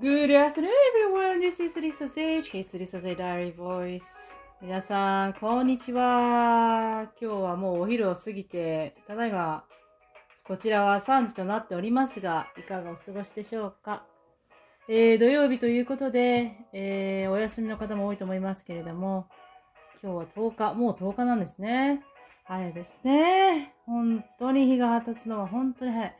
[0.00, 1.38] Good afternoon, everyone.
[1.40, 2.52] This is Lisa Sage.
[2.54, 4.34] It's Lisa Sage Diary Voice.
[4.60, 7.12] 皆さん、こんにちは。
[7.20, 9.62] 今日はもうお昼を過ぎて、ただいま、
[10.42, 14.04] こちらは3時となっておりますが、いかがお過ごしでしょうか？
[14.88, 19.28] えー、土曜日ということで、えー、お休みの方も多いと思いますけれども、
[20.02, 22.02] 今日は10日、もう10日なんですね。
[22.42, 23.72] 早いですね。
[23.86, 26.16] 本当に日が経つのは本当に早い。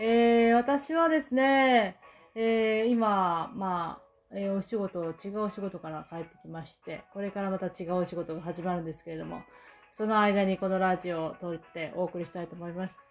[0.00, 1.98] えー、私はですね、
[2.38, 9.42] えー、今、まあ、えー、お仕事、違うお仕事から帰ってきまして、これからまた違うお仕事が始まるんですけれども、
[9.90, 13.06] その間にこのラジオを撮ってお送りしたいと思います。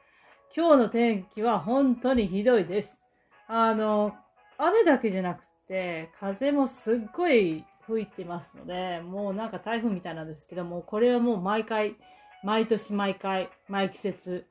[0.55, 3.01] 今日の天気は本当にひどいです。
[3.47, 4.13] あの、
[4.59, 11.95] 雨だけじゃなくて、風もすっごい吹いてますので、もうなんか台風みたいなんですけども、これはもう毎回、
[12.43, 14.45] 毎年毎回、毎季節、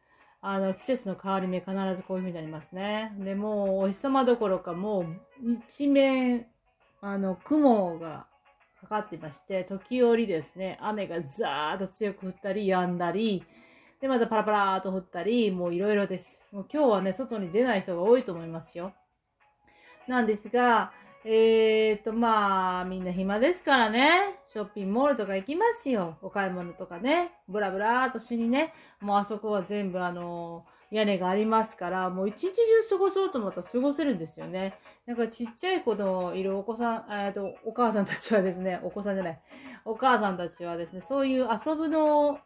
[0.46, 3.14] あの、季節の変わり目必ずこういう風になりますね。
[3.18, 5.06] で、もうお日様どころかもう
[5.66, 6.46] 一面、
[7.00, 8.26] あの、雲が
[8.82, 13.42] かかってまして、時折ですね、雨がザーッと強く降ったり、止んだり、
[14.02, 16.44] で、またパラパラーと降ったり、もういろいろです。
[16.52, 18.92] もう今日はね、外に出ない人が多いと思いますよ。
[20.06, 20.92] なんですが、
[21.26, 24.10] えーと、まあ、みんな暇ですからね。
[24.44, 26.18] ショッピングモールとか行きますよ。
[26.20, 27.32] お買い物とかね。
[27.48, 28.74] ブラブラーとしにね。
[29.00, 34.78] もうあそこは全部あの、屋根がありますから、もう一日中過ごそうと思ったら過ごせるんですよね。
[35.06, 39.40] なんかちっちゃい子のいるお子さん、えっと、お母さんたちはですね、お子さんじゃない。
[39.86, 42.38] お母さんたちはですね、そういう遊ぶの、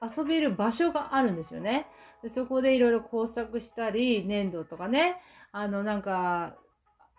[0.00, 1.86] 遊べる場所があるんですよね。
[2.22, 5.20] でそこでいろいろ工作したり、粘土とかね、
[5.52, 6.56] あの、なんか、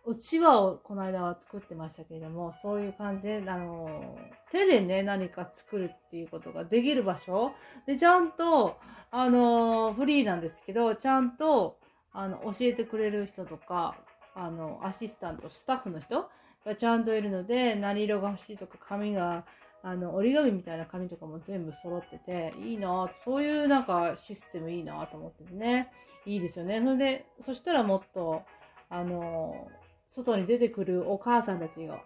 [0.08, 4.18] うちわをこの間は作ってましたけれども、そういう感じで、あの、
[4.52, 7.54] 手でね、何か作るっていうことができる場所
[7.88, 8.78] で、ちゃんと、
[9.10, 11.80] あの、フリーなんですけど、ちゃんと、
[12.14, 13.96] あの、教えてくれる人とか、
[14.36, 16.30] あの、アシスタント、スタッフの人
[16.64, 19.46] がちゃんといるので、何色が欲しいとか、紙が、
[19.82, 25.92] あの、折り紙みたいな紙とかも全部揃ってて、いいなそういうなんかシステムいいなと思っててね。
[26.26, 26.80] いいですよね。
[26.82, 28.44] それで、そしたらもっと、
[28.90, 29.68] あの、
[30.16, 32.00] 外に出てくるお母さんたちが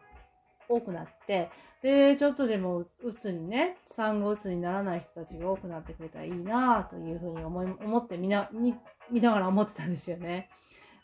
[0.68, 1.50] 多くなって、
[1.84, 8.76] で、ちょっとでもうつにね、産後うつにならない人たちが多くなってくれたらいいなというふうに思い、思ってみな、見、
[9.12, 10.50] 見ながら思ってたんですよね。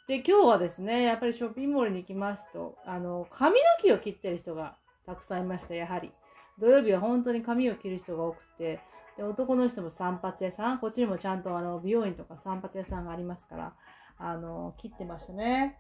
[0.07, 6.11] で、今日はですね、やっぱりショッピングモールに行きますと、あの、髪の毛を切ってる人がたくさんいました、やはり。
[6.59, 8.79] 土曜日は本当に髪を切る人が多くて、
[9.17, 13.73] で、男の人も散髪屋さん、こっちにもちゃんとあの、美容院とか散髪屋さんがありますから、
[14.17, 15.79] あの、切ってましたね。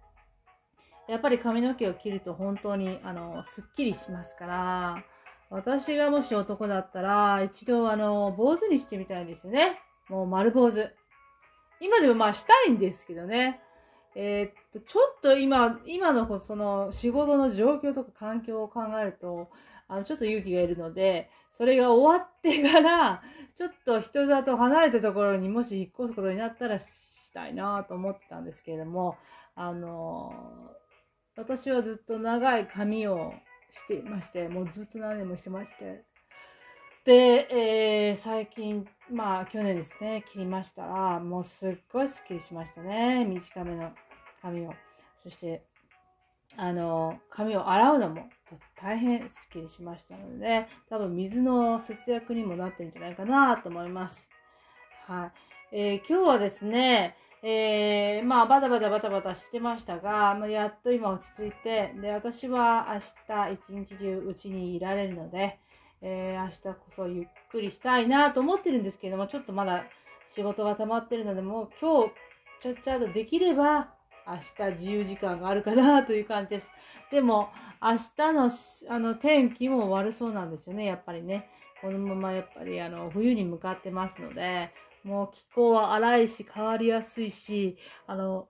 [1.07, 5.03] やっぱり髪の毛を切ると本当に、あの、すっきりしますから、
[5.49, 9.79] 私がもし男だったら、一度、あの、坊主にしてみたいんですよね。
[10.09, 10.89] もう丸坊主。
[11.79, 13.61] 今でもまあしたいんですけどね。
[14.15, 19.49] えー、っと、ちょっと今、今のその仕事の状況とか環境を考えると、
[19.87, 23.21] あの、ちょっと勇気がいるので、それが終わってから、
[23.55, 29.17] ちょっと人里離れたところにもし引っ越すことになったらしたいなと思ってたんですけれども、
[29.55, 30.33] あの
[31.37, 33.33] 私はずっと長い髪を
[33.69, 36.03] していまして、もうずっと何年もしてまして。
[37.03, 43.25] で、えー、最近、まあ去年ですね、切りましたら、もうすっごいスッキリしましたね。
[43.25, 43.91] 短めの
[44.41, 44.73] 髪を。
[45.21, 45.63] そして、
[46.57, 48.29] あの、髪を洗うのも
[48.81, 54.31] 大変スッキリしましたので、多分水の節約にもなってるんじゃないかなと思います。
[55.05, 55.31] は
[55.71, 55.77] い。
[55.77, 57.17] えー、今日はですね、
[57.47, 65.59] えー、まあ、バタバタバタバタしてましたが、まあ、やっと今落ち着いて、で、私は明日一日中うちにいられるので、
[66.01, 69.83] えー、明日こそゆっくりしたいなと思ってるんですけれども、ちょっとまだ
[70.25, 72.13] 仕事が溜まってるので、もう今日、
[72.61, 73.89] ちゃっちゃとできれば、
[74.27, 76.71] 明日自由時間があるかなという感じです。
[77.11, 78.49] でも、明日の
[78.89, 81.47] あの天気も悪そうなんですよね、やっぱりね。
[81.79, 84.71] このままやっぱりあの冬に向かってますので、
[85.05, 87.77] もう気候は荒いし変わりやすいし、
[88.07, 88.47] あの、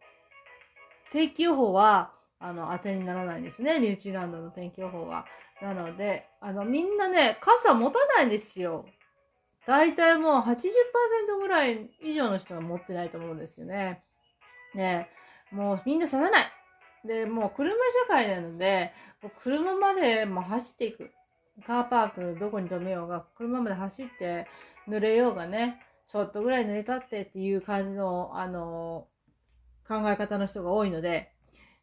[1.11, 3.77] 天気予報は、あの、当てにならないんですね。
[3.77, 5.25] ニュージーランドの天気予報は。
[5.61, 8.85] なので、あの、みんなね、傘持たないんですよ。
[9.67, 14.03] 大体もう80%ぐらい以上の人が持ってないと思うんですよね。
[14.73, 15.09] ね
[15.51, 16.45] もうみんなさらない。
[17.03, 17.73] で、もう車
[18.07, 21.11] 社会なので、もう車までも走っていく。
[21.65, 24.47] カーパークどこに止めようが、車まで走って
[24.87, 29.07] 濡れようがね、ちょっとぐらい濡れたってっていう感じの、あの、
[29.87, 31.31] 考え方の人が多いので、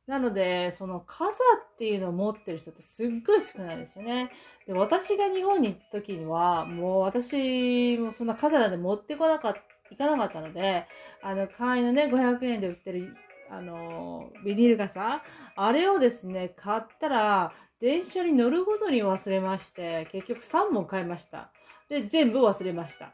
[0.06, 4.30] なので、その傘っていうのを持ってる人ってすっごい少ないですよね。
[4.66, 9.60] で、私が日本に行った時には、もう私もそんな傘なんて持ってこなかった、
[9.90, 10.86] 行かなかったので、
[11.22, 13.14] あの、会員のね、500円で売ってる、
[13.48, 15.22] あの、ビニール傘
[15.54, 21.52] あれをですね、買ったら、電車に乗るごとに忘れまして、結局3本買いました。
[21.88, 23.12] で、全部忘れました。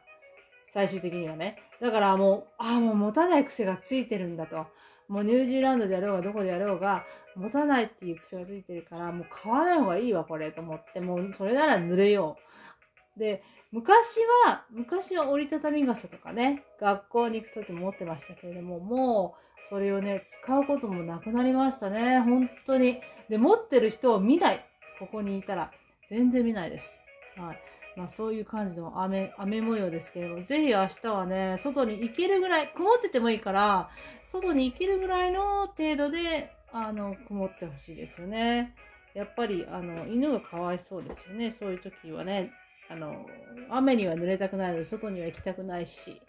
[0.69, 1.57] 最終的にはね。
[1.81, 4.67] だからもう、ああ、もう持たない癖がついてるんだと。
[5.07, 7.03] もうニュージーランドでやろうがどこでやろうが、
[7.35, 12.37] 持たないっていう癖がついてるから、もう買わない方がいいわ、これ、と思って、もうそれなら濡れよ
[13.17, 13.19] う。
[13.19, 22.19] で、昔は、昔は折りたたみ傘とかね、学校に行くときも持ってましたけれども、もう、それをね、使うこともなくなりましたね。
[22.19, 23.01] 本当に。
[23.29, 24.65] で、持ってる人を見ない。
[24.99, 25.71] ここにいたら。
[26.09, 26.99] 全然見ないです。
[27.35, 27.78] はい。
[27.99, 33.89] まあそういう感じの雨、雨模様ですけれども、ぜひ明日はね、外に行けるぐらい、曇っててもいいから、
[34.23, 38.73] 外に行けるぐらいの程度で、あの、曇ってほしいですよね。
[39.13, 41.51] やっぱり、あの、犬がかわいそうですよね。
[41.51, 42.53] そういう時はね、
[42.89, 43.25] あの、
[43.69, 46.21] 雨には濡れたくないので、外には行きたくないし、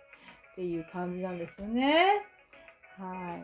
[0.53, 2.27] っていう感じなんですよね。
[2.99, 3.39] は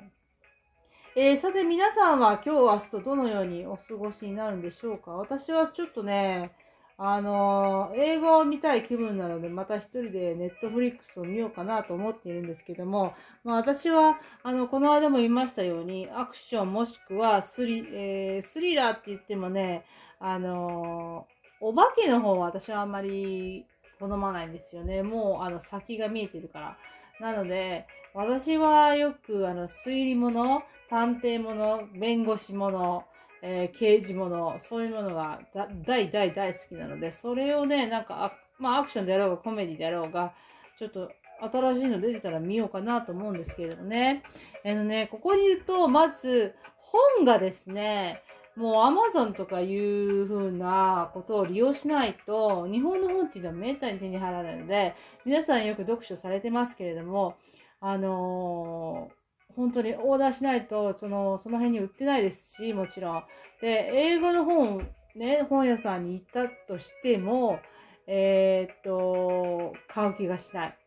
[1.15, 1.21] い。
[1.21, 5.13] えー、さて皆さんは今日明日とどのようにお過ごしになるんでしょうか？
[5.13, 6.51] 私はちょっとね、
[6.99, 13.15] あのー、英語を見たい気分なので、また一人でネットフリックスを見ようかなと思っているんですけども、
[13.45, 19.85] まあ私は、あの、この間も言いましたように、アクションもしくはスリ、えー、スリラーって言ってもね、
[20.19, 23.67] あのー、お化けの方は私はあんまり
[23.99, 25.03] 好まないんですよね。
[25.03, 26.79] もう、あの、先が見えてるから。
[27.21, 33.05] なので、私はよく、あの、推理物、探偵物、弁護士物、
[33.43, 35.41] えー、刑事もの、そういうものが
[35.87, 40.35] 大大大好きなので、それをね、なんか、まあアクションであろうがコメディであろうが、
[40.79, 41.11] ちょっと
[41.41, 44.23] 新しいの出てたら見ようかなと思うんですけれどもね。
[44.65, 48.23] あのね、ここにいると、まず、本がですね、
[48.57, 54.95] もう Amazon とかいう風なことを利用しないと、日本の本っていうのはめったに手に入らないので、
[55.27, 57.37] 皆さんよく読書されてますけれども、
[57.81, 59.26] あのー
[59.57, 63.25] 本当にオーダーしないと、その、その辺に売ってないですし、もちろん。
[63.61, 67.59] で、英語の本、ね、本屋さんに行ったとしても、
[68.07, 70.79] えー、っと、買う気がしない。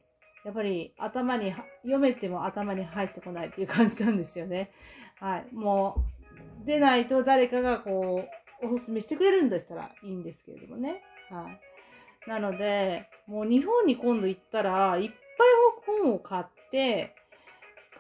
[0.46, 1.52] やっぱり頭に、
[1.82, 4.72] 読めても頭に入ってこないっていう感じなんですよね。
[5.20, 5.48] はい。
[5.52, 5.96] も
[6.64, 8.24] う、出ないと誰かがこ
[8.62, 11.02] う、おすすめしてくれるんでしたらいいんですけれどもね。
[11.30, 12.30] はい。
[12.30, 15.16] なので、もう日本に今度行ったら、いっぱい
[16.04, 17.16] 本を買って、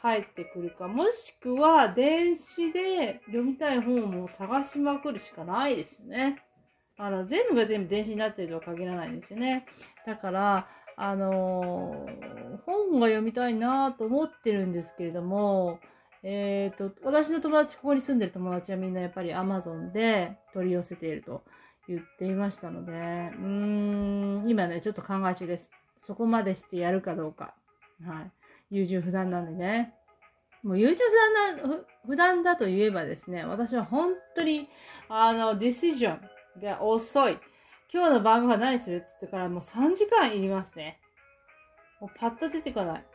[0.01, 6.41] 帰ってくるか、もしくは電子で読みたい本を探しまくるしかないですよね。
[6.97, 9.65] あの、全部が全部電子になってるとは限らないんですよね。
[10.05, 10.67] だから、
[10.97, 15.79] あのー、本が読みたいなと思ってるんですけれども、
[16.23, 21.43] えっ、ー、と、私の友達、ここに住んでる友達はみんなやっぱり Amazon で取り寄せていると
[21.87, 25.71] 言っていましたので、うーん、今ね、ちょっと考え中です。
[25.97, 27.53] そこまでしてやるかどうか。
[28.05, 28.38] はい。
[28.69, 29.93] 優柔不断なんでね。
[30.63, 34.67] もう優柔不断な、不断だと言えばですね、私は本当に、
[35.07, 37.39] あの、ディシジョンが遅い。
[37.91, 40.99] 今日の晩ご飯何するって言ってからもう3時間いりますね。
[41.99, 43.05] もうパッと出てこない。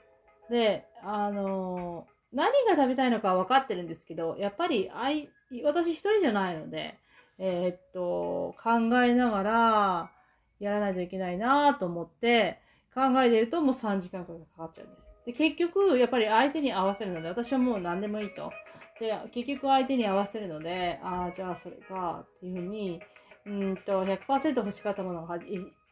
[0.51, 5.31] で、あの何が食べたいのか分かってるんですけど、やっぱり、あい、
[5.63, 6.99] 私一人じゃないので、
[7.39, 8.73] えー、っと、考
[9.03, 10.11] えながら、
[10.59, 12.61] やらないといけないなと思って、
[12.93, 15.04] 考えてるともう3時間くらいかかっちゃうんです。
[15.27, 18.53] で、結局、やっぱり相手に合わせるので、私はもう何でもいいと。
[19.01, 23.01] で、結局相手に合わせるので、ああ、じゃあそれか、っていうふうに、
[23.47, 25.39] うんと、100%欲しかったものが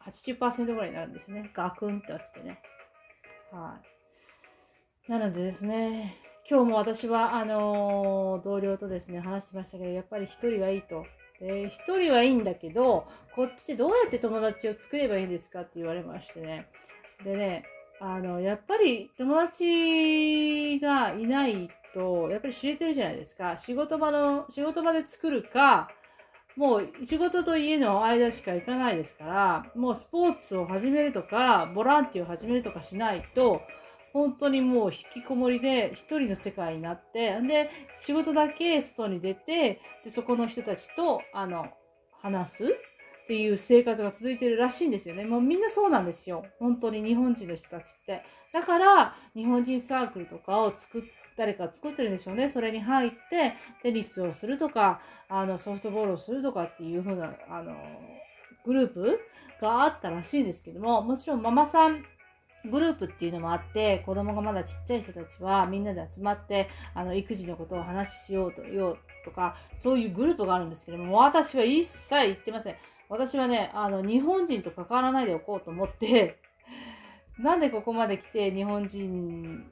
[0.05, 1.51] 80%ぐらいになるんですね。
[1.55, 2.61] ガクンって落ちてね。
[3.51, 3.79] は
[5.09, 5.11] い。
[5.11, 6.17] なのでですね、
[6.49, 11.05] 今日も私は、あのー、同僚とですね、話してましたけど、やっぱり一人がいいと。
[11.41, 16.69] で、一人はいいんだけど、こっちでどうやって友達を作ればいいんですかって言われましてね。
[17.25, 17.65] でね、
[18.05, 23.57] あの、やっぱり友達がいないと、やっぱり知れてるじゃないですか。
[23.57, 25.89] 仕事場の、仕事場で作るか、
[26.57, 33.63] もう仕事と家の間しか行かないですから、もうスポーツを始めるとか、ボランティアを始めるとかしないと、
[34.13, 41.69] 本当にもう引きこもりで一人の世界になって、んで、仕事だけ外に出て、で、そこの人たちと、あの、
[42.21, 42.77] 話す
[43.25, 45.25] っていう生活が続いてるらしいんですよね。
[45.25, 46.45] もうみんなそうなんですよ。
[46.59, 48.23] 本当に日本人の人たちって。
[48.53, 51.03] だから、日本人サークルとかを作っ
[51.37, 52.49] 誰か作ってるんでしょうね。
[52.49, 57.77] それに入って、テニスをするとか、あの、ソフトボールをするとかっていう風な、あの、
[58.65, 59.21] グループ
[59.61, 62.05] があったらしいんですけども、もちろんママさん
[62.71, 72.77] グループっていうのもあって、子供がまだちっちゃい人たちはみんなで集まって、あの、育児のことを話しようと、ようとか、そういうグループがあるんですけども、私は一切言ってません。
[73.13, 76.39] 私はね、あの、日本人と関わらないでおこうと思って、
[77.39, 79.71] なんでここまで来て日本人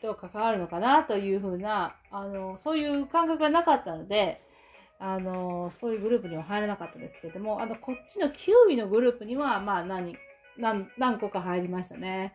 [0.00, 4.42] と関わるのかなというふうな、あの、そういう感覚がなかったので、
[4.98, 10.16] あの、そういうグループには入らなかったですけども、あの、こっちのキウイのグループには、まあ、何、
[10.58, 12.34] 何、何個か入りましたね。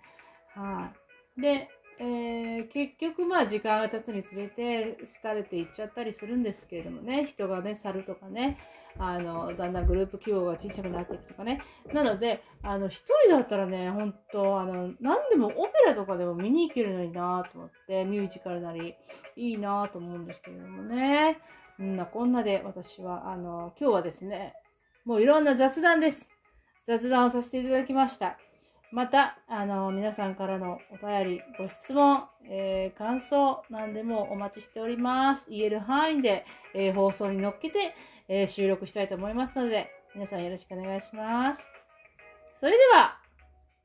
[0.56, 0.94] は
[1.38, 7.26] い、で、えー、結局まあ時間が経つにつれて廃れていっちゃったりするんですけれどもね。
[7.26, 8.58] 人がね去るとかね
[9.00, 11.62] あのだんだんグループ規模が小さくなっていくとかね。
[11.94, 18.96] なのであの一人だったらね本当あの何でもオペラとかでも見に行けるのになと思ってミュージカルなり
[19.36, 21.40] いいなと思うんですけれどもね。
[21.82, 24.54] んなこんなで私はあの今日はですね
[25.06, 26.34] もういろんな雑談です。
[26.84, 28.38] 雑談をさせていただきました。
[28.92, 35.50] また、あの、皆さんからのお便り、ご質問、えー、感想、何でもお待ちしております。
[35.50, 37.96] 言える範囲で、えー、放送に乗っけて、
[38.30, 41.68] えー、収録したいと思いますので、皆さんよろしくお願いします。
[42.56, 43.20] それでは、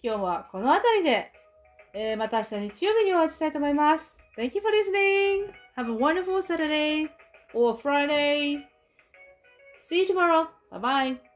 [0.02, 1.32] 今日はこの辺りで、
[1.94, 4.18] えー、また明日日曜日にお会いしたいと思います。
[4.36, 5.52] Thank you for listening.
[5.76, 7.10] Have a wonderful Saturday
[7.54, 8.64] or Friday.
[9.80, 10.48] See you tomorrow.
[10.70, 11.31] Bye bye.